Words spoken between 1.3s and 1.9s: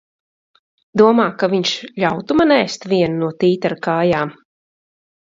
ka viņš